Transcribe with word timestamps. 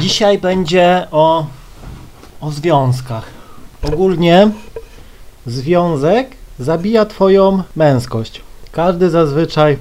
Dzisiaj 0.00 0.38
będzie 0.38 1.06
o, 1.10 1.46
o 2.40 2.50
związkach. 2.50 3.24
Ogólnie 3.82 4.50
związek 5.46 6.30
zabija 6.58 7.06
twoją 7.06 7.62
męskość. 7.76 8.40
Każdy 8.72 9.10
zazwyczaj 9.10 9.78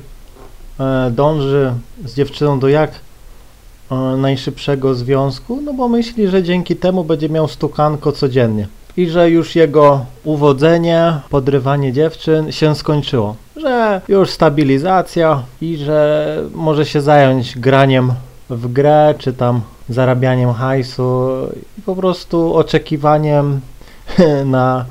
e, 0.80 1.12
dąży 1.12 1.74
z 2.06 2.16
dziewczyną 2.16 2.60
do 2.60 2.68
jak 2.68 2.92
e, 3.92 3.96
najszybszego 3.96 4.96
związku, 4.96 5.62
no 5.62 5.74
bo 5.74 5.88
myśli, 5.88 6.28
że 6.28 6.44
dzięki 6.44 6.76
temu 6.76 7.04
będzie 7.04 7.30
miał 7.30 7.48
stukanko 7.48 8.12
codziennie. 8.12 8.68
I 8.98 9.10
że 9.10 9.30
już 9.30 9.56
jego 9.56 10.06
uwodzenie, 10.24 11.14
podrywanie 11.30 11.94
dziewczyn 11.94 12.52
się 12.52 12.76
skończyło. 12.76 13.36
Że 13.56 14.02
już 14.08 14.30
stabilizacja 14.30 15.44
i 15.62 15.78
że 15.78 16.38
może 16.54 16.86
się 16.86 17.02
zająć 17.02 17.60
graniem 17.60 18.14
w 18.50 18.74
grę, 18.74 19.16
czy 19.18 19.34
tam 19.34 19.62
zarabianiem 19.90 20.54
hajsu 20.54 21.30
i 21.78 21.82
po 21.82 21.96
prostu 21.96 22.56
oczekiwaniem 22.56 23.62
na 24.46 24.86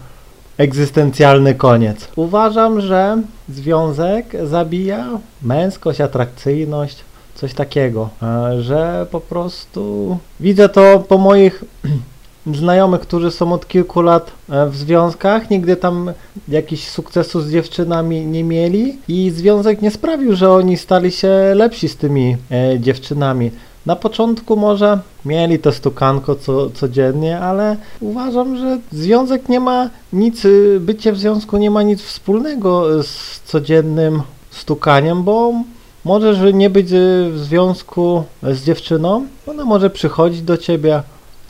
egzystencjalny 0.58 1.54
koniec. 1.54 2.08
Uważam, 2.16 2.80
że 2.80 3.22
związek 3.48 4.36
zabija 4.44 5.06
męskość, 5.42 6.00
atrakcyjność, 6.00 7.04
coś 7.34 7.54
takiego, 7.54 8.08
e, 8.22 8.62
że 8.62 9.06
po 9.10 9.20
prostu 9.20 10.18
widzę 10.40 10.68
to 10.68 10.98
po 11.08 11.18
moich 11.18 11.64
znajomych, 12.46 13.00
którzy 13.00 13.30
są 13.30 13.52
od 13.52 13.68
kilku 13.68 14.02
lat 14.02 14.30
e, 14.50 14.66
w 14.66 14.76
związkach, 14.76 15.50
nigdy 15.50 15.76
tam 15.76 16.12
jakichś 16.48 16.88
sukcesu 16.88 17.40
z 17.40 17.50
dziewczynami 17.50 18.26
nie 18.26 18.44
mieli 18.44 18.98
i 19.08 19.30
związek 19.30 19.82
nie 19.82 19.90
sprawił, 19.90 20.36
że 20.36 20.50
oni 20.50 20.76
stali 20.76 21.10
się 21.10 21.28
lepsi 21.54 21.88
z 21.88 21.96
tymi 21.96 22.36
e, 22.50 22.80
dziewczynami. 22.80 23.50
Na 23.86 23.96
początku 23.96 24.56
może 24.56 24.98
mieli 25.24 25.58
to 25.58 25.72
stukanko 25.72 26.34
co, 26.34 26.70
codziennie, 26.70 27.40
ale 27.40 27.76
uważam, 28.00 28.56
że 28.56 28.78
związek 28.92 29.48
nie 29.48 29.60
ma 29.60 29.90
nic, 30.12 30.44
y, 30.44 30.78
bycie 30.80 31.12
w 31.12 31.18
związku 31.18 31.56
nie 31.56 31.70
ma 31.70 31.82
nic 31.82 32.02
wspólnego 32.02 33.02
z 33.02 33.40
codziennym 33.40 34.22
stukaniem, 34.50 35.22
bo 35.22 35.52
możesz 36.04 36.54
nie 36.54 36.70
być 36.70 36.92
y, 36.92 37.30
w 37.32 37.38
związku 37.38 38.24
z 38.42 38.64
dziewczyną, 38.64 39.26
ona 39.46 39.64
może 39.64 39.90
przychodzić 39.90 40.42
do 40.42 40.56
ciebie 40.56 41.02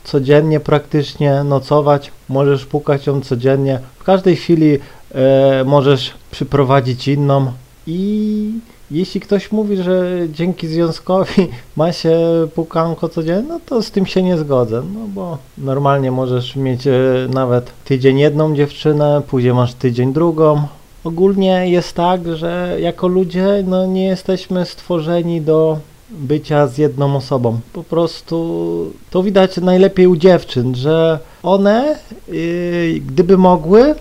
codziennie 0.03 0.59
praktycznie, 0.59 1.43
nocować, 1.43 2.11
możesz 2.29 2.65
pukać 2.65 3.07
ją 3.07 3.21
codziennie, 3.21 3.79
w 3.99 4.03
każdej 4.03 4.35
chwili 4.35 4.77
e, 5.15 5.63
możesz 5.65 6.13
przyprowadzić 6.31 7.07
inną 7.07 7.51
i 7.87 8.51
jeśli 8.91 9.21
ktoś 9.21 9.51
mówi, 9.51 9.77
że 9.77 10.19
dzięki 10.29 10.67
związkowi 10.67 11.47
ma 11.77 11.91
się 11.91 12.17
pukanko 12.55 13.09
codziennie, 13.09 13.47
no 13.49 13.59
to 13.65 13.81
z 13.81 13.91
tym 13.91 14.05
się 14.05 14.23
nie 14.23 14.37
zgodzę, 14.37 14.83
no 14.93 14.99
bo 15.07 15.37
normalnie 15.57 16.11
możesz 16.11 16.55
mieć 16.55 16.87
e, 16.87 16.93
nawet 17.33 17.71
tydzień 17.85 18.19
jedną 18.19 18.55
dziewczynę, 18.55 19.21
później 19.27 19.53
masz 19.53 19.73
tydzień 19.73 20.13
drugą. 20.13 20.61
Ogólnie 21.03 21.69
jest 21.69 21.93
tak, 21.93 22.35
że 22.35 22.77
jako 22.79 23.07
ludzie 23.07 23.63
no 23.67 23.85
nie 23.85 24.05
jesteśmy 24.05 24.65
stworzeni 24.65 25.41
do 25.41 25.77
bycia 26.13 26.67
z 26.67 26.77
jedną 26.77 27.15
osobą. 27.15 27.59
Po 27.73 27.83
prostu 27.83 28.93
to 29.09 29.23
widać 29.23 29.57
najlepiej 29.57 30.07
u 30.07 30.15
dziewczyn, 30.15 30.75
że 30.75 31.19
one, 31.43 31.99
yy, 32.27 32.99
gdyby 33.07 33.37
mogły, 33.37 33.95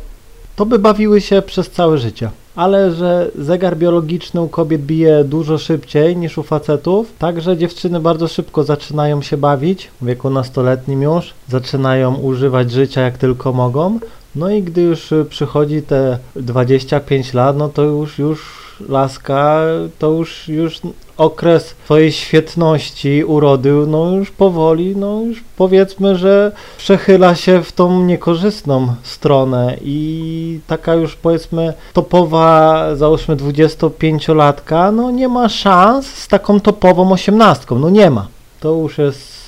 to 0.56 0.66
by 0.66 0.78
bawiły 0.78 1.20
się 1.20 1.42
przez 1.42 1.70
całe 1.70 1.98
życie. 1.98 2.30
Ale 2.56 2.92
że 2.92 3.30
zegar 3.38 3.76
biologiczny 3.76 4.40
u 4.40 4.48
kobiet 4.48 4.82
bije 4.82 5.24
dużo 5.24 5.58
szybciej 5.58 6.16
niż 6.16 6.38
u 6.38 6.42
facetów, 6.42 7.12
także 7.18 7.56
dziewczyny 7.56 8.00
bardzo 8.00 8.28
szybko 8.28 8.64
zaczynają 8.64 9.22
się 9.22 9.36
bawić, 9.36 9.90
w 10.00 10.06
wieku 10.06 10.30
nastoletnim 10.30 11.02
już, 11.02 11.34
zaczynają 11.48 12.14
używać 12.14 12.70
życia 12.70 13.00
jak 13.00 13.18
tylko 13.18 13.52
mogą. 13.52 13.98
No 14.34 14.50
i 14.50 14.62
gdy 14.62 14.82
już 14.82 15.14
przychodzi 15.28 15.82
te 15.82 16.18
25 16.36 17.34
lat, 17.34 17.56
no 17.56 17.68
to 17.68 17.82
już, 17.82 18.18
już 18.18 18.62
laska, 18.88 19.62
to 19.98 20.10
już, 20.10 20.48
już 20.48 20.80
okres 21.22 21.74
twojej 21.84 22.12
świetności, 22.12 23.24
urody, 23.24 23.72
no 23.88 24.10
już 24.10 24.30
powoli, 24.30 24.96
no 24.96 25.20
już 25.20 25.44
powiedzmy, 25.56 26.16
że 26.16 26.52
przechyla 26.78 27.34
się 27.34 27.62
w 27.62 27.72
tą 27.72 28.04
niekorzystną 28.04 28.94
stronę 29.02 29.76
i 29.84 30.60
taka 30.66 30.94
już 30.94 31.16
powiedzmy 31.16 31.74
topowa, 31.92 32.86
załóżmy 32.96 33.36
25-latka, 33.36 34.92
no 34.92 35.10
nie 35.10 35.28
ma 35.28 35.48
szans 35.48 36.06
z 36.06 36.28
taką 36.28 36.60
topową 36.60 37.12
osiemnastką, 37.12 37.78
no 37.78 37.90
nie 37.90 38.10
ma. 38.10 38.26
To 38.60 38.74
już 38.74 38.98
jest 38.98 39.42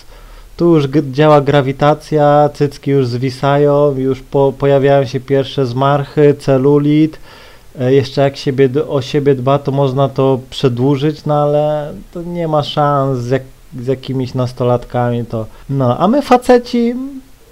tu 0.57 0.75
już 0.75 0.87
działa 1.13 1.41
grawitacja, 1.41 2.51
cycki 2.55 2.91
już 2.91 3.07
zwisają, 3.07 3.95
już 3.97 4.21
po, 4.21 4.53
pojawiają 4.59 5.05
się 5.05 5.21
pierwsze 5.21 5.67
zmarchy, 5.67 6.35
celulit, 6.35 7.19
jeszcze 7.79 8.21
jak 8.21 8.37
siebie, 8.37 8.69
o 8.89 9.03
siebie 9.03 9.35
dba, 9.35 9.59
to 9.59 9.73
można 9.73 10.09
to 10.09 10.41
przedłużyć, 10.51 11.25
no 11.25 11.43
ale 11.43 11.93
to 12.13 12.23
nie 12.23 12.49
ma 12.49 12.63
szans 12.63 13.19
z, 13.19 13.31
jak, 13.31 13.43
z 13.81 13.87
jakimiś 13.87 14.35
nastolatkami 14.35 15.25
to. 15.25 15.47
No, 15.71 15.99
a 15.99 16.09
my 16.09 16.23
faceci, 16.23 16.95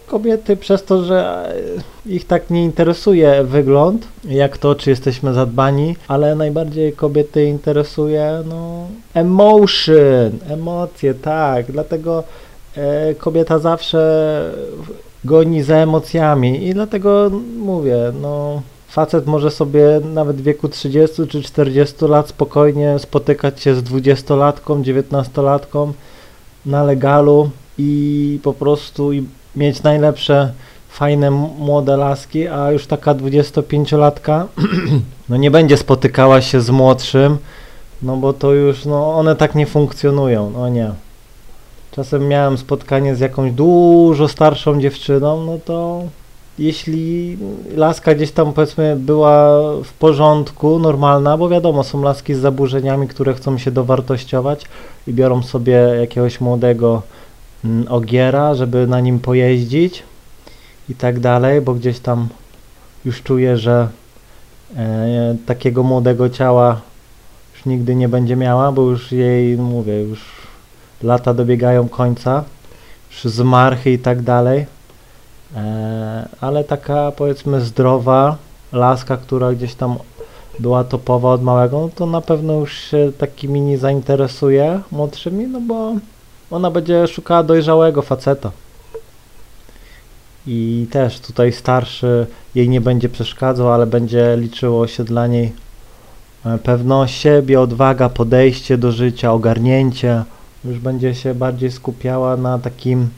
kobiety 0.07 0.57
przez 0.57 0.85
to, 0.85 1.05
że 1.05 1.49
e, 2.07 2.11
ich 2.13 2.27
tak 2.27 2.51
nie 2.51 2.65
interesuje 2.65 3.45
wygląd, 3.45 4.09
jak 4.25 4.59
to, 4.59 4.75
czy 4.75 4.91
jesteśmy 4.91 5.35
zadbani, 5.35 5.97
ale 6.09 6.35
najbardziej 6.35 6.93
kobiety 6.93 7.45
interesuje, 7.45 8.43
no, 8.49 8.87
emotion, 9.15 10.31
emocje, 10.49 11.15
tak, 11.15 11.73
dlatego 11.73 12.25
e, 12.77 13.15
kobieta 13.15 13.59
zawsze 13.59 14.03
goni 15.25 15.63
za 15.63 15.77
emocjami 15.77 16.67
i 16.67 16.75
dlatego 16.75 17.31
mówię, 17.59 17.97
no, 18.23 18.63
Facet 18.93 19.27
może 19.27 19.51
sobie 19.51 20.01
nawet 20.15 20.37
w 20.37 20.43
wieku 20.43 20.69
30 20.69 21.27
czy 21.27 21.43
40 21.43 22.05
lat 22.05 22.29
spokojnie 22.29 22.99
spotykać 22.99 23.61
się 23.61 23.75
z 23.75 23.83
20-latką, 23.83 24.83
19-latką 24.83 25.93
na 26.67 26.85
legalu 26.85 27.51
i 27.79 28.41
po 28.43 28.53
prostu 28.53 29.13
i 29.13 29.27
mieć 29.57 29.83
najlepsze, 29.83 30.53
fajne, 30.89 31.31
młode 31.59 31.97
laski, 31.97 32.49
a 32.49 32.71
już 32.71 32.87
taka 32.87 33.15
25-latka 33.15 34.45
no 35.29 35.37
nie 35.37 35.51
będzie 35.51 35.77
spotykała 35.77 36.41
się 36.41 36.61
z 36.61 36.71
młodszym, 36.71 37.39
no 38.03 38.17
bo 38.17 38.33
to 38.33 38.53
już, 38.53 38.85
no 38.85 39.15
one 39.15 39.37
tak 39.37 39.55
nie 39.55 39.67
funkcjonują, 39.67 40.51
no 40.51 40.69
nie. 40.69 40.91
Czasem 41.91 42.29
miałem 42.29 42.59
spotkanie 42.59 43.17
z 43.17 43.21
jakąś 43.21 43.53
dużo 43.53 44.29
starszą 44.29 44.81
dziewczyną, 44.81 45.45
no 45.45 45.59
to 45.65 46.03
jeśli 46.63 47.39
laska 47.77 48.15
gdzieś 48.15 48.33
tam 48.33 48.53
powiedzmy 48.53 48.97
była 48.97 49.61
w 49.85 49.93
porządku, 49.93 50.79
normalna, 50.79 51.37
bo 51.37 51.49
wiadomo, 51.49 51.85
są 51.85 52.03
laski 52.03 52.35
z 52.35 52.39
zaburzeniami, 52.39 53.09
które 53.09 53.35
chcą 53.35 53.59
się 53.59 53.71
dowartościować 53.71 54.65
i 55.07 55.13
biorą 55.13 55.43
sobie 55.43 55.73
jakiegoś 55.73 56.41
młodego 56.41 57.03
mm, 57.65 57.87
ogiera, 57.89 58.55
żeby 58.55 58.87
na 58.87 59.01
nim 59.01 59.19
pojeździć 59.19 60.03
i 60.89 60.95
tak 60.95 61.21
dalej, 61.21 61.61
bo 61.61 61.75
gdzieś 61.75 61.99
tam 61.99 62.29
już 63.05 63.23
czuję, 63.23 63.57
że 63.57 63.89
e, 64.77 65.37
takiego 65.47 65.83
młodego 65.83 66.31
ciała 66.31 66.81
już 67.55 67.65
nigdy 67.65 67.95
nie 67.95 68.09
będzie 68.09 68.37
miała, 68.37 68.73
bo 68.73 68.83
już 68.83 69.13
jej, 69.13 69.57
mówię, 69.57 70.03
już 70.03 70.21
lata 71.03 71.35
dobiegają 71.35 71.89
końca, 71.89 72.45
już 73.11 73.33
zmarchy 73.35 73.93
i 73.93 73.99
tak 73.99 74.23
dalej. 74.23 74.67
E, 75.57 76.29
ale 76.41 76.65
taka 76.65 77.13
powiedzmy 77.13 77.61
zdrowa 77.61 78.37
laska, 78.73 79.17
która 79.17 79.53
gdzieś 79.53 79.75
tam 79.75 79.97
była 80.59 80.85
topowa 80.85 81.33
od 81.33 81.43
małego, 81.43 81.81
no 81.81 81.89
to 81.95 82.07
na 82.07 82.21
pewno 82.21 82.53
już 82.53 82.75
się 82.75 83.13
takimi 83.19 83.61
nie 83.61 83.79
zainteresuje 83.79 84.81
młodszymi, 84.93 85.47
no 85.47 85.61
bo 85.61 85.93
ona 86.51 86.71
będzie 86.71 87.07
szukała 87.07 87.43
dojrzałego 87.43 88.03
faceta. 88.03 88.51
I 90.47 90.87
też 90.91 91.21
tutaj 91.21 91.53
starszy 91.53 92.27
jej 92.55 92.69
nie 92.69 92.81
będzie 92.81 93.09
przeszkadzał, 93.09 93.73
ale 93.73 93.87
będzie 93.87 94.37
liczyło 94.37 94.87
się 94.87 95.05
dla 95.05 95.27
niej 95.27 95.53
e, 96.47 96.59
pewność 96.59 97.21
siebie, 97.21 97.61
odwaga, 97.61 98.09
podejście 98.09 98.79
do 98.79 98.93
życia, 98.93 99.33
ogarnięcie. 99.33 100.23
Już 100.65 100.79
będzie 100.79 101.15
się 101.15 101.35
bardziej 101.35 101.71
skupiała 101.71 102.37
na 102.37 102.59
takim 102.59 103.09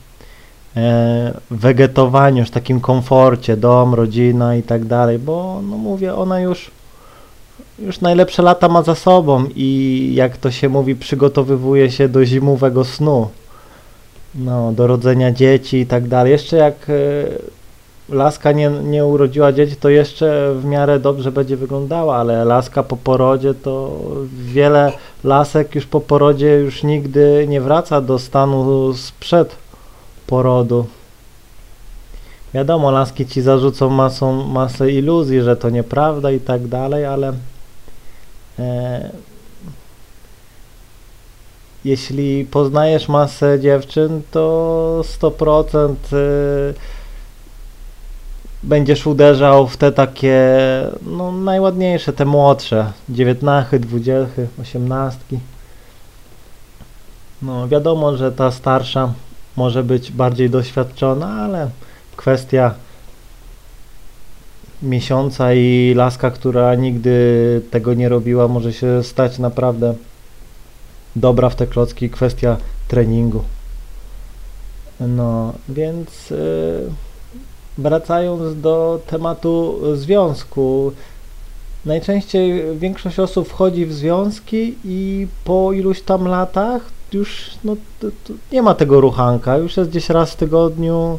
wegetowaniu, 1.51 2.39
już 2.39 2.51
takim 2.51 2.81
komforcie, 2.81 3.57
dom, 3.57 3.95
rodzina 3.95 4.57
i 4.57 4.63
tak 4.63 4.85
dalej, 4.85 5.19
bo 5.19 5.61
no 5.71 5.77
mówię, 5.77 6.15
ona 6.15 6.41
już 6.41 6.71
już 7.79 8.01
najlepsze 8.01 8.43
lata 8.43 8.69
ma 8.69 8.83
za 8.83 8.95
sobą 8.95 9.45
i 9.57 10.11
jak 10.15 10.37
to 10.37 10.51
się 10.51 10.69
mówi, 10.69 10.97
przygotowywuje 10.97 11.91
się 11.91 12.09
do 12.09 12.25
zimowego 12.25 12.85
snu, 12.85 13.29
no, 14.35 14.73
do 14.73 14.87
rodzenia 14.87 15.33
dzieci 15.33 15.77
i 15.77 15.87
tak 15.87 16.09
dalej. 16.09 16.33
Jeszcze 16.33 16.57
jak 16.57 16.75
e, 16.89 16.95
laska 18.15 18.53
nie, 18.53 18.71
nie 18.71 19.05
urodziła 19.05 19.53
dzieci, 19.53 19.77
to 19.77 19.89
jeszcze 19.89 20.55
w 20.55 20.65
miarę 20.65 21.01
dobrze 21.01 21.33
będzie 21.33 21.57
wyglądała, 21.57 22.17
ale 22.17 22.45
laska 22.45 22.83
po 22.83 22.97
porodzie 22.97 23.55
to 23.55 24.01
wiele 24.33 24.93
lasek 25.25 25.75
już 25.75 25.87
po 25.87 26.01
porodzie 26.01 26.47
już 26.47 26.83
nigdy 26.83 27.47
nie 27.49 27.61
wraca 27.61 28.01
do 28.01 28.19
stanu 28.19 28.93
sprzed 28.95 29.64
porodu. 30.27 30.87
Wiadomo, 32.55 32.91
laski 32.91 33.27
ci 33.27 33.43
zarzucą 33.43 33.91
masą, 33.91 34.45
masę 34.47 34.91
iluzji, 34.91 35.43
że 35.43 35.57
to 35.57 35.71
nieprawda 35.71 36.31
i 36.31 36.41
tak 36.41 36.67
dalej, 36.67 37.07
ale 37.07 37.33
e, 38.59 39.11
jeśli 41.85 42.45
poznajesz 42.45 43.09
masę 43.09 43.61
dziewczyn, 43.61 44.23
to 44.31 45.03
100% 45.21 45.95
e, 46.13 46.95
będziesz 48.63 49.07
uderzał 49.07 49.67
w 49.67 49.77
te 49.77 49.93
takie 49.93 50.49
no, 51.07 51.33
najładniejsze, 51.33 52.13
te 52.13 52.25
młodsze, 52.25 52.93
dziewiętnachy, 53.09 53.79
dwudziechy, 53.81 54.49
osiemnastki. 54.63 55.39
No 57.43 57.69
wiadomo, 57.69 58.17
że 58.17 58.33
ta 58.33 58.51
starsza 58.51 59.13
może 59.57 59.85
być 59.85 60.13
bardziej 60.13 60.51
doświadczona, 60.51 61.27
ale 61.29 61.71
kwestia 62.17 62.75
miesiąca 64.83 65.55
i 65.55 65.93
laska, 65.97 66.31
która 66.31 66.75
nigdy 66.75 67.63
tego 67.71 67.95
nie 67.95 68.09
robiła, 68.09 68.49
może 68.49 68.73
się 68.73 69.03
stać 69.03 69.39
naprawdę 69.39 69.95
dobra 71.17 71.51
w 71.51 71.57
te 71.57 71.67
klocki, 71.67 72.11
kwestia 72.11 72.57
treningu. 72.89 73.45
No, 75.01 75.53
więc 75.69 76.31
yy, 76.31 76.91
wracając 77.79 78.61
do 78.61 79.01
tematu 79.07 79.81
związku, 79.97 80.93
najczęściej 81.85 82.79
większość 82.79 83.19
osób 83.19 83.49
wchodzi 83.49 83.87
w 83.87 83.93
związki 83.93 84.75
i 84.85 85.27
po 85.45 85.73
iluś 85.73 86.03
tam 86.03 86.29
latach 86.29 86.83
już 87.15 87.51
no, 87.65 87.77
to, 88.01 88.07
to 88.25 88.33
nie 88.53 88.63
ma 88.63 88.75
tego 88.75 89.01
ruchanka, 89.01 89.57
już 89.57 89.77
jest 89.77 89.91
gdzieś 89.91 90.09
raz 90.09 90.33
w 90.33 90.37
tygodniu 90.37 91.19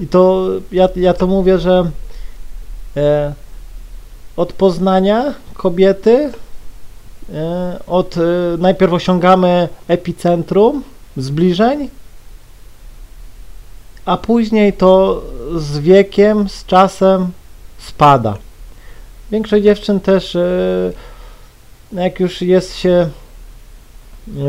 i 0.00 0.06
to 0.06 0.48
ja, 0.72 0.88
ja 0.96 1.14
to 1.14 1.26
mówię, 1.26 1.58
że 1.58 1.90
e, 2.96 3.34
od 4.36 4.52
poznania 4.52 5.34
kobiety 5.54 6.32
e, 7.32 7.78
od 7.86 8.16
e, 8.16 8.20
najpierw 8.58 8.92
osiągamy 8.92 9.68
epicentrum 9.88 10.82
zbliżeń 11.16 11.88
a 14.04 14.16
później 14.16 14.72
to 14.72 15.22
z 15.56 15.78
wiekiem, 15.78 16.48
z 16.48 16.66
czasem 16.66 17.30
spada. 17.78 18.36
Większość 19.30 19.64
dziewczyn 19.64 20.00
też, 20.00 20.36
e, 20.36 20.92
jak 21.92 22.20
już 22.20 22.42
jest 22.42 22.76
się 22.76 23.08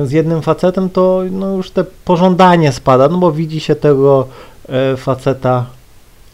z 0.05 0.11
jednym 0.11 0.41
facetem, 0.41 0.89
to 0.89 1.21
no 1.31 1.55
już 1.55 1.71
te 1.71 1.83
pożądanie 1.83 2.71
spada, 2.71 3.07
no 3.07 3.17
bo 3.17 3.31
widzi 3.31 3.59
się 3.59 3.75
tego 3.75 4.27
e, 4.69 4.97
faceta 4.97 5.65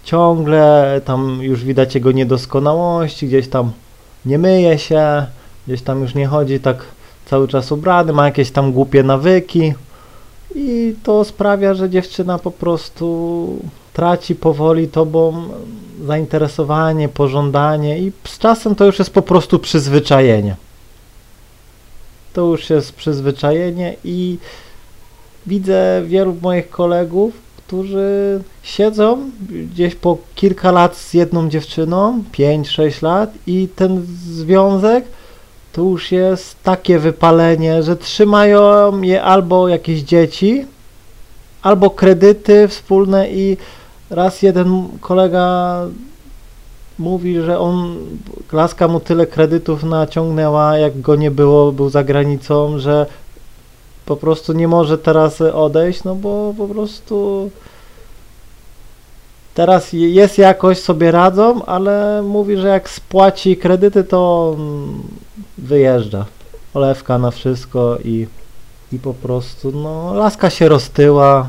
ciągle, 0.04 1.02
tam 1.06 1.40
już 1.42 1.64
widać 1.64 1.96
jego 1.96 2.12
niedoskonałości, 2.12 3.28
gdzieś 3.28 3.48
tam 3.48 3.72
nie 4.26 4.38
myje 4.38 4.80
się, 4.80 5.26
gdzieś 5.68 5.82
tam 5.82 6.02
już 6.02 6.16
nie 6.16 6.28
chodzi 6.28 6.60
tak 6.60 6.86
cały 7.26 7.48
czas 7.48 7.72
ubrany, 7.72 8.14
ma 8.14 8.26
jakieś 8.26 8.52
tam 8.52 8.72
głupie 8.72 9.04
nawyki, 9.04 9.74
i 10.56 10.96
to 11.04 11.24
sprawia, 11.24 11.74
że 11.74 11.90
dziewczyna 11.90 12.40
po 12.40 12.52
prostu 12.52 13.48
traci 13.94 14.36
powoli 14.36 14.88
tobą 14.88 15.44
zainteresowanie, 16.06 17.10
pożądanie 17.10 18.00
i 18.00 18.12
z 18.24 18.38
czasem 18.38 18.76
to 18.76 18.86
już 18.86 19.00
jest 19.00 19.14
po 19.14 19.22
prostu 19.22 19.60
przyzwyczajenie. 19.60 20.56
To 22.34 22.42
już 22.42 22.70
jest 22.70 22.94
przyzwyczajenie 22.94 23.96
i 24.04 24.38
widzę 25.46 26.02
wielu 26.06 26.36
moich 26.42 26.70
kolegów, 26.70 27.34
którzy 27.58 28.42
siedzą 28.64 29.32
gdzieś 29.50 29.96
po 29.96 30.18
kilka 30.36 30.72
lat 30.72 30.98
z 30.98 31.14
jedną 31.14 31.50
dziewczyną, 31.50 32.24
5-6 32.34 33.04
lat 33.04 33.34
i 33.48 33.68
ten 33.76 34.06
związek 34.26 35.06
to 35.74 35.82
już 35.82 36.12
jest 36.12 36.64
takie 36.64 37.00
wypalenie, 37.00 37.84
że 37.84 37.96
trzymają 37.96 39.02
je 39.02 39.24
albo 39.24 39.68
jakieś 39.68 40.02
dzieci, 40.02 40.66
albo 41.62 41.90
kredyty 41.90 42.68
wspólne 42.68 43.32
i 43.32 43.58
raz 44.10 44.42
jeden 44.42 44.88
kolega 45.02 45.78
mówi, 47.02 47.42
że 47.42 47.60
on, 47.60 47.96
klaska 48.48 48.88
mu 48.88 49.00
tyle 49.00 49.28
kredytów 49.28 49.84
naciągnęła, 49.84 50.78
jak 50.78 51.02
go 51.02 51.16
nie 51.16 51.32
było, 51.32 51.72
był 51.72 51.90
za 51.90 52.04
granicą, 52.04 52.80
że 52.80 53.06
po 54.06 54.16
prostu 54.16 54.54
nie 54.54 54.68
może 54.68 54.98
teraz 54.98 55.42
odejść, 55.42 56.04
no 56.04 56.16
bo 56.16 56.54
po 56.58 56.68
prostu 56.68 57.50
teraz 59.54 59.94
jest 59.94 60.38
jakoś, 60.38 60.80
sobie 60.80 61.12
radzą, 61.12 61.66
ale 61.66 62.22
mówi, 62.22 62.58
że 62.58 62.68
jak 62.68 62.90
spłaci 62.90 63.58
kredyty, 63.58 64.04
to 64.04 64.56
wyjeżdża. 65.58 66.26
Olewka 66.74 67.18
na 67.18 67.32
wszystko 67.32 67.98
i, 68.04 68.28
i 68.92 69.00
po 69.00 69.14
prostu, 69.14 69.72
no, 69.72 70.14
laska 70.14 70.50
się 70.50 70.70
roztyła 70.70 71.48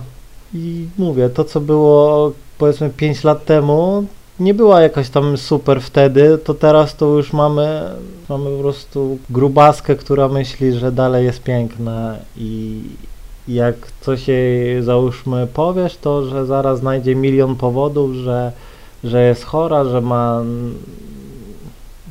i 0.54 0.88
mówię, 0.98 1.28
to 1.28 1.44
co 1.44 1.60
było 1.60 2.32
powiedzmy 2.58 2.90
5 2.90 3.24
lat 3.24 3.44
temu, 3.44 4.04
nie 4.42 4.54
była 4.54 4.80
jakaś 4.80 5.08
tam 5.08 5.36
super 5.36 5.80
wtedy, 5.80 6.38
to 6.38 6.54
teraz 6.54 6.96
to 6.96 7.06
już 7.06 7.32
mamy, 7.32 7.90
mamy 8.28 8.50
po 8.56 8.62
prostu 8.62 9.18
grubaskę, 9.30 9.96
która 9.96 10.28
myśli, 10.28 10.72
że 10.72 10.92
dalej 10.92 11.24
jest 11.24 11.42
piękna 11.42 12.16
i 12.36 12.80
jak 13.48 13.74
coś 14.00 14.28
jej 14.28 14.82
załóżmy 14.82 15.46
powiesz, 15.46 15.96
to 15.96 16.24
że 16.26 16.46
zaraz 16.46 16.78
znajdzie 16.78 17.14
milion 17.14 17.56
powodów, 17.56 18.14
że, 18.14 18.52
że 19.04 19.22
jest 19.22 19.44
chora, 19.44 19.84
że 19.84 20.00
ma 20.00 20.42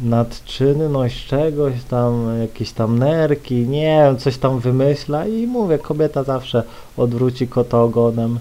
nadczynność 0.04 1.28
czegoś 1.28 1.74
tam, 1.90 2.40
jakieś 2.42 2.72
tam 2.72 3.00
nerki, 3.00 3.56
nie 3.56 4.04
wiem, 4.06 4.18
coś 4.18 4.38
tam 4.38 4.60
wymyśla 4.60 5.28
i 5.28 5.48
mówię, 5.48 5.80
kobieta 5.80 6.24
zawsze 6.24 6.64
odwróci 6.98 7.48
kota 7.48 7.82
ogonem. 7.82 8.40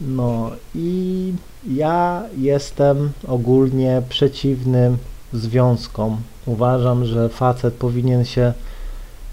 No 0.00 0.50
i 0.74 1.32
ja 1.66 2.22
jestem 2.36 3.12
ogólnie 3.28 4.02
przeciwnym 4.08 4.96
związkom. 5.32 6.16
Uważam, 6.46 7.04
że 7.04 7.28
facet 7.28 7.74
powinien 7.74 8.24
się 8.24 8.52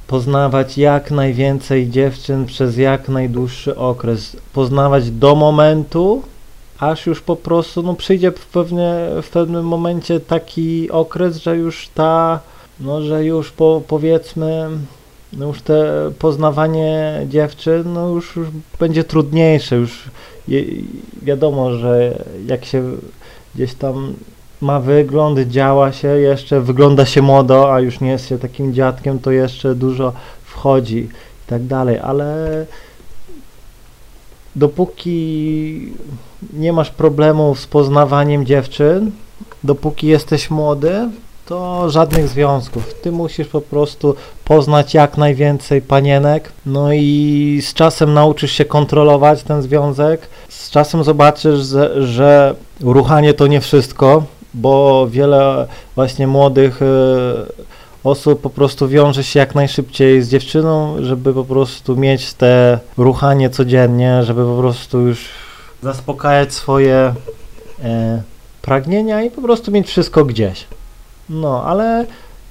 poznawać 0.08 0.78
jak 0.78 1.12
najwięcej 1.12 1.90
dziewczyn 1.90 2.46
przez 2.46 2.78
jak 2.78 3.10
najdłuższy 3.10 3.76
okres. 3.76 4.38
Poznawać 4.54 5.12
do 5.12 5.36
momentu, 5.36 6.22
aż 6.80 7.06
już 7.06 7.22
po 7.22 7.36
prostu 7.36 7.84
no, 7.84 7.94
przyjdzie 7.94 8.32
w, 8.32 8.46
pewnie, 8.46 8.94
w 9.22 9.30
pewnym 9.30 9.68
momencie 9.68 10.20
taki 10.20 10.92
okres, 10.92 11.38
że 11.38 11.58
już 11.58 11.90
ta, 11.96 12.40
no 12.80 13.02
że 13.02 13.26
już 13.26 13.52
po, 13.52 13.82
powiedzmy, 13.88 14.70
no 15.36 15.48
już 15.48 15.62
te 15.62 16.12
poznawanie 16.20 17.22
dziewczyn, 17.30 17.94
no 17.94 18.10
już, 18.10 18.36
już 18.36 18.48
będzie 18.80 19.04
trudniejsze, 19.04 19.76
już 19.76 20.04
je, 20.48 20.64
wiadomo, 21.22 21.72
że 21.72 22.24
jak 22.48 22.66
się 22.66 22.92
gdzieś 23.56 23.74
tam 23.74 24.14
ma 24.62 24.80
wygląd, 24.80 25.40
działa 25.40 25.92
się 25.92 26.08
jeszcze, 26.08 26.62
wygląda 26.62 27.06
się 27.06 27.22
młodo, 27.22 27.74
a 27.74 27.80
już 27.80 28.00
nie 28.00 28.10
jest 28.10 28.28
się 28.28 28.40
takim 28.40 28.74
dziadkiem, 28.74 29.20
to 29.20 29.32
jeszcze 29.32 29.76
dużo 29.76 30.14
wchodzi 30.44 30.98
i 31.46 31.48
tak 31.48 31.64
dalej, 31.64 32.00
ale 32.00 32.66
dopóki 34.56 35.94
nie 36.54 36.74
masz 36.74 36.92
problemu 36.92 37.56
z 37.56 37.68
poznawaniem 37.68 38.46
dziewczyn, 38.46 39.12
dopóki 39.64 40.08
jesteś 40.08 40.50
młody, 40.50 41.10
to 41.46 41.90
żadnych 41.90 42.28
związków. 42.28 42.94
Ty 43.02 43.12
musisz 43.12 43.48
po 43.48 43.62
prostu 43.62 44.16
poznać 44.46 44.94
jak 44.94 45.18
najwięcej 45.18 45.82
panienek, 45.82 46.52
no 46.66 46.94
i 46.94 47.62
z 47.64 47.74
czasem 47.74 48.14
nauczysz 48.14 48.52
się 48.52 48.66
kontrolować 48.66 49.44
ten 49.44 49.62
związek. 49.62 50.28
Z 50.50 50.70
czasem 50.70 51.04
zobaczysz, 51.04 51.60
że, 51.98 52.56
ruchanie 52.82 53.34
to 53.34 53.48
nie 53.48 53.62
wszystko, 53.62 54.24
bo 54.54 55.08
wiele 55.10 55.68
właśnie 55.96 56.28
młodych 56.28 56.82
y, 56.82 56.86
osób 58.04 58.42
po 58.42 58.50
prostu 58.50 58.88
wiąże 58.88 59.24
się 59.24 59.40
jak 59.40 59.56
najszybciej 59.56 60.22
z 60.22 60.30
dziewczyną, 60.30 60.96
żeby 61.00 61.34
po 61.34 61.46
prostu 61.46 61.98
mieć 61.98 62.34
te 62.34 62.80
ruchanie 62.98 63.50
codziennie, 63.50 64.24
żeby 64.24 64.46
po 64.46 64.58
prostu 64.58 65.00
już 65.00 65.28
zaspokajać 65.84 66.54
swoje 66.54 67.14
e, 67.84 68.22
pragnienia 68.62 69.24
i 69.24 69.32
po 69.32 69.42
prostu 69.42 69.72
mieć 69.72 69.88
wszystko 69.88 70.26
gdzieś. 70.26 70.66
No, 71.30 71.64
ale 71.64 72.06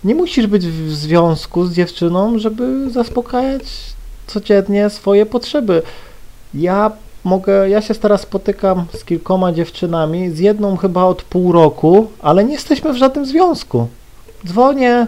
nie 0.05 0.15
musisz 0.15 0.47
być 0.47 0.67
w 0.67 0.93
związku 0.93 1.67
z 1.67 1.73
dziewczyną, 1.73 2.39
żeby 2.39 2.91
zaspokajać 2.91 3.63
codziennie 4.27 4.91
swoje 4.91 5.27
potrzeby. 5.27 5.83
Ja 6.55 6.93
mogę, 7.25 7.71
ja 7.71 7.83
się 7.83 7.95
teraz 7.95 8.21
spotykam 8.21 8.85
z 8.95 9.05
kilkoma 9.05 9.53
dziewczynami, 9.53 10.31
z 10.31 10.39
jedną 10.39 10.77
chyba 10.77 11.05
od 11.05 11.23
pół 11.23 11.53
roku, 11.53 12.07
ale 12.23 12.45
nie 12.45 12.53
jesteśmy 12.53 12.93
w 12.93 12.97
żadnym 12.97 13.27
związku. 13.27 13.89
Dzwonię, 14.47 15.07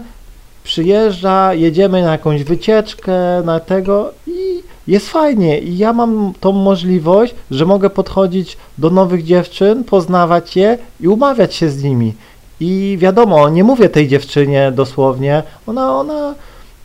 przyjeżdża, 0.65 1.55
jedziemy 1.55 2.03
na 2.03 2.13
jakąś 2.13 2.45
wycieczkę, 2.45 3.13
na 3.45 3.61
tego 3.61 4.13
i 4.27 4.63
jest 4.87 5.09
fajnie. 5.09 5.59
I 5.59 5.79
ja 5.79 5.93
mam 5.93 6.33
tą 6.41 6.53
możliwość, 6.53 7.35
że 7.51 7.67
mogę 7.67 7.91
podchodzić 7.91 8.57
do 8.79 8.91
nowych 8.91 9.25
dziewczyn, 9.25 9.85
poznawać 9.85 10.57
je 10.57 10.79
i 11.01 11.09
umawiać 11.09 11.55
się 11.55 11.71
z 11.71 11.83
nimi. 11.83 12.15
I 12.61 12.97
wiadomo, 13.01 13.49
nie 13.49 13.65
mówię 13.65 13.89
tej 13.89 14.09
dziewczynie 14.09 14.73
dosłownie, 14.75 15.43
ona, 15.67 15.99
ona 15.99 16.35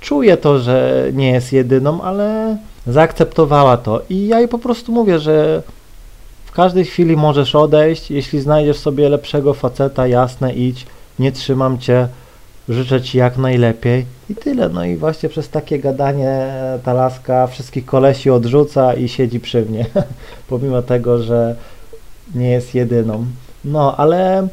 czuje 0.01 0.37
to, 0.37 0.59
że 0.59 1.07
nie 1.13 1.31
jest 1.31 1.53
jedyną, 1.53 2.01
ale 2.01 2.57
zaakceptowała 2.87 3.77
to. 3.77 4.01
I 4.09 4.27
ja 4.27 4.39
jej 4.39 4.47
po 4.47 4.59
prostu 4.59 4.91
mówię, 4.91 5.19
że 5.19 5.63
w 6.45 6.51
każdej 6.51 6.85
chwili 6.85 7.17
możesz 7.17 7.55
odejść, 7.55 8.11
jeśli 8.11 8.41
znajdziesz 8.41 8.77
sobie 8.77 9.09
lepszego 9.09 9.53
faceta, 9.53 10.07
jasne, 10.07 10.53
idź, 10.53 10.85
nie 11.19 11.31
trzymam 11.31 11.77
cię, 11.79 12.07
życzę 12.69 13.01
ci 13.01 13.17
jak 13.17 13.37
najlepiej 13.37 14.05
i 14.29 14.35
tyle. 14.35 14.69
No 14.69 14.85
i 14.85 14.97
właśnie 14.97 15.29
przez 15.29 15.49
takie 15.49 15.79
gadanie 15.79 16.53
ta 16.83 16.93
laska 16.93 17.47
wszystkich 17.47 17.85
kolesi 17.85 18.29
odrzuca 18.29 18.93
i 18.93 19.09
siedzi 19.09 19.39
przy 19.39 19.61
mnie, 19.61 19.85
pomimo 20.49 20.81
tego, 20.81 21.23
że 21.23 21.55
nie 22.35 22.49
jest 22.49 22.75
jedyną. 22.75 23.25
No, 23.65 23.97
ale 23.97 24.47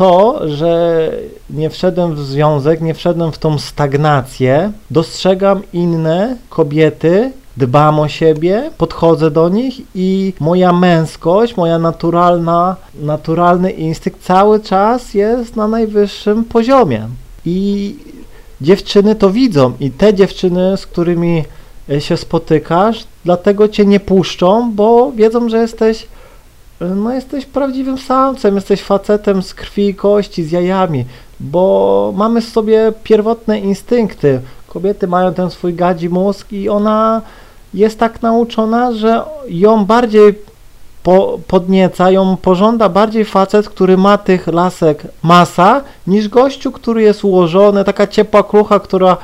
to, 0.00 0.40
że 0.48 1.10
nie 1.50 1.70
wszedłem 1.70 2.14
w 2.14 2.20
związek, 2.20 2.80
nie 2.80 2.94
wszedłem 2.94 3.32
w 3.32 3.38
tą 3.38 3.58
stagnację, 3.58 4.72
dostrzegam 4.90 5.62
inne 5.72 6.36
kobiety, 6.48 7.32
dbam 7.56 8.00
o 8.00 8.08
siebie, 8.08 8.70
podchodzę 8.78 9.30
do 9.30 9.48
nich 9.48 9.74
i 9.94 10.32
moja 10.40 10.72
męskość, 10.72 11.56
moja 11.56 11.78
naturalna, 11.78 12.76
naturalny 12.94 13.70
instynkt 13.70 14.22
cały 14.22 14.60
czas 14.60 15.14
jest 15.14 15.56
na 15.56 15.68
najwyższym 15.68 16.44
poziomie. 16.44 17.08
I 17.46 17.96
dziewczyny 18.60 19.14
to 19.14 19.30
widzą 19.30 19.72
i 19.80 19.90
te 19.90 20.14
dziewczyny, 20.14 20.76
z 20.76 20.86
którymi 20.86 21.44
się 21.98 22.16
spotykasz, 22.16 23.04
dlatego 23.24 23.68
cię 23.68 23.86
nie 23.86 24.00
puszczą, 24.00 24.72
bo 24.72 25.12
wiedzą, 25.12 25.48
że 25.48 25.58
jesteś 25.58 26.06
no 26.80 27.12
jesteś 27.12 27.46
prawdziwym 27.46 27.98
samcem, 27.98 28.54
jesteś 28.54 28.82
facetem 28.82 29.42
z 29.42 29.54
krwi 29.54 29.88
i 29.88 29.94
kości, 29.94 30.44
z 30.44 30.50
jajami, 30.50 31.04
bo 31.40 32.12
mamy 32.16 32.40
w 32.40 32.48
sobie 32.48 32.92
pierwotne 33.04 33.60
instynkty. 33.60 34.40
Kobiety 34.68 35.06
mają 35.06 35.34
ten 35.34 35.50
swój 35.50 35.74
gadzi 35.74 36.08
mózg 36.08 36.52
i 36.52 36.68
ona 36.68 37.22
jest 37.74 37.98
tak 37.98 38.22
nauczona, 38.22 38.92
że 38.92 39.22
ją 39.48 39.84
bardziej 39.84 40.34
po, 41.02 41.38
podnieca, 41.46 42.10
ją 42.10 42.36
pożąda 42.36 42.88
bardziej 42.88 43.24
facet, 43.24 43.68
który 43.68 43.96
ma 43.96 44.18
tych 44.18 44.46
lasek 44.46 45.02
masa, 45.22 45.80
niż 46.06 46.28
gościu, 46.28 46.72
który 46.72 47.02
jest 47.02 47.24
ułożony, 47.24 47.84
taka 47.84 48.06
ciepła 48.06 48.42
krucha, 48.42 48.80
która, 48.80 49.16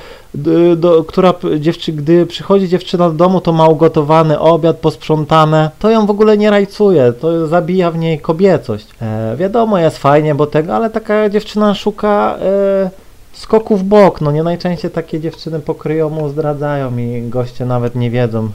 do, 0.77 1.05
która 1.05 1.35
dziewczy, 1.59 1.93
gdy 1.93 2.27
przychodzi 2.27 2.69
dziewczyna 2.69 3.09
do 3.09 3.15
domu, 3.15 3.41
to 3.41 3.53
ma 3.53 3.67
ugotowany 3.67 4.39
obiad, 4.39 4.77
posprzątane, 4.77 5.71
to 5.79 5.91
ją 5.91 6.07
w 6.07 6.11
ogóle 6.11 6.39
nie 6.39 6.51
rajcuje, 6.51 7.13
to 7.13 7.47
zabija 7.47 7.91
w 7.91 7.99
niej 7.99 8.21
kobiecość. 8.21 8.87
E, 9.03 9.37
wiadomo, 9.37 9.79
jest 9.79 9.99
fajnie, 9.99 10.35
bo 10.35 10.47
tego, 10.47 10.75
ale 10.75 10.91
taka 10.91 11.29
dziewczyna 11.29 11.75
szuka 11.75 12.37
e, 12.41 12.91
skoku 13.33 13.77
w 13.77 13.85
bok, 13.85 14.21
no 14.21 14.33
nie 14.33 14.43
najczęściej 14.43 14.91
takie 14.91 15.21
dziewczyny 15.21 15.61
pokryjomu 15.61 16.29
zdradzają 16.29 16.99
i 16.99 17.23
goście 17.29 17.67
nawet 17.67 17.95
nie 17.95 18.11
wiedzą, 18.11 18.49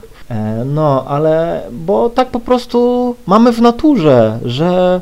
no, 0.65 1.05
ale 1.07 1.63
bo 1.71 2.09
tak 2.09 2.29
po 2.29 2.39
prostu 2.39 3.15
mamy 3.27 3.51
w 3.53 3.61
naturze, 3.61 4.39
że 4.45 5.01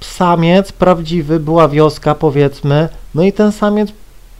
samiec 0.00 0.72
prawdziwy, 0.72 1.40
była 1.40 1.68
wioska 1.68 2.14
powiedzmy, 2.14 2.88
no 3.14 3.22
i 3.22 3.32
ten 3.32 3.52
samiec 3.52 3.90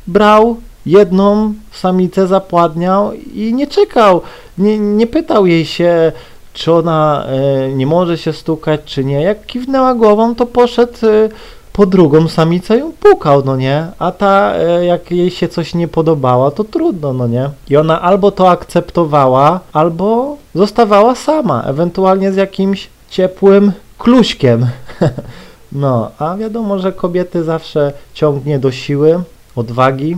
brał 0.07 0.57
jedną 0.87 1.55
samicę, 1.73 2.27
zapładniał 2.27 3.13
i 3.35 3.55
nie 3.55 3.67
czekał, 3.67 4.21
nie, 4.59 4.79
nie 4.79 5.07
pytał 5.07 5.47
jej 5.47 5.67
się, 5.67 6.13
czy 6.53 6.73
ona 6.73 7.27
e, 7.27 7.73
nie 7.73 7.87
może 7.87 8.19
się 8.19 8.33
stukać, 8.33 8.81
czy 8.85 9.05
nie. 9.05 9.23
Jak 9.23 9.47
kiwnęła 9.47 9.95
głową, 9.95 10.35
to 10.35 10.47
poszedł 10.47 11.07
e, 11.07 11.29
po 11.77 11.87
drugą 11.87 12.29
samicę 12.29 12.79
ją 12.79 12.93
pukał, 12.93 13.43
no 13.45 13.57
nie? 13.57 13.87
A 13.99 14.13
ta, 14.13 14.55
e, 14.57 14.85
jak 14.85 15.11
jej 15.11 15.31
się 15.31 15.49
coś 15.49 15.75
nie 15.75 15.89
podobało, 15.89 16.51
to 16.51 16.65
trudno, 16.65 17.13
no 17.13 17.27
nie? 17.27 17.51
I 17.71 17.77
ona 17.77 18.03
albo 18.03 18.31
to 18.31 18.51
akceptowała, 18.51 19.61
albo 19.73 20.37
zostawała 20.55 21.15
sama, 21.15 21.63
ewentualnie 21.63 22.33
z 22.33 22.37
jakimś 22.37 22.89
ciepłym 23.11 23.73
kluśkiem. 23.99 24.67
no, 25.73 26.11
a 26.19 26.37
wiadomo, 26.37 26.79
że 26.79 26.93
kobiety 26.93 27.45
zawsze 27.45 27.93
ciągnie 28.13 28.59
do 28.59 28.73
siły, 28.73 29.23
odwagi 29.57 30.17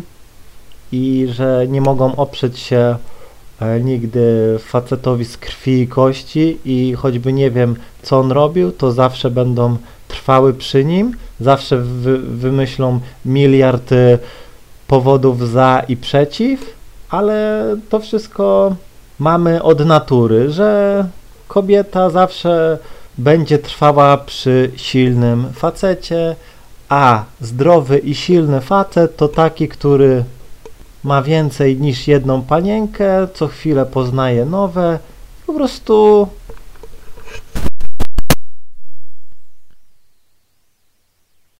i 0.92 1.28
że 1.32 1.66
nie 1.68 1.80
mogą 1.80 2.16
oprzeć 2.16 2.58
się 2.58 2.96
nigdy 3.84 4.56
facetowi 4.58 5.24
z 5.24 5.36
krwi 5.36 5.80
i 5.80 5.88
kości 5.88 6.58
i 6.64 6.94
choćby 6.94 7.32
nie 7.32 7.50
wiem, 7.50 7.76
co 8.02 8.18
on 8.18 8.32
robił, 8.32 8.72
to 8.72 8.92
zawsze 8.92 9.30
będą 9.30 9.76
trwały 10.08 10.54
przy 10.54 10.84
nim, 10.84 11.12
zawsze 11.40 11.76
wy, 11.76 12.18
wymyślą 12.18 13.00
miliard 13.24 13.92
y, 13.92 14.18
powodów 14.86 15.48
za 15.48 15.82
i 15.88 15.96
przeciw, 15.96 16.60
ale 17.10 17.64
to 17.88 18.00
wszystko 18.00 18.76
mamy 19.18 19.62
od 19.62 19.86
natury, 19.86 20.50
że 20.50 21.04
kobieta 21.48 22.10
zawsze 22.10 22.78
będzie 23.18 23.58
trwała 23.58 24.16
przy 24.16 24.70
silnym 24.76 25.46
facecie, 25.54 26.36
a 26.88 27.24
zdrowy 27.40 27.98
i 27.98 28.14
silny 28.14 28.60
facet 28.60 29.16
to 29.16 29.28
taki, 29.28 29.68
który 29.68 30.24
ma 31.06 31.22
więcej 31.22 31.76
niż 31.76 32.08
jedną 32.08 32.42
panienkę, 32.42 33.28
co 33.34 33.46
chwilę 33.48 33.86
poznaje 33.86 34.44
nowe, 34.44 34.98
po 35.46 35.52
prostu 35.52 36.26